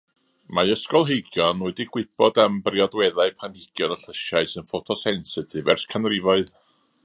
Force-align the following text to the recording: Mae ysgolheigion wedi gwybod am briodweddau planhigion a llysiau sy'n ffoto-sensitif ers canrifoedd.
Mae 0.59 0.69
ysgolheigion 0.75 1.61
wedi 1.65 1.85
gwybod 1.97 2.39
am 2.45 2.57
briodweddau 2.69 3.35
planhigion 3.43 3.95
a 3.97 4.01
llysiau 4.01 4.51
sy'n 4.55 4.69
ffoto-sensitif 4.71 5.71
ers 5.75 5.87
canrifoedd. 5.95 6.55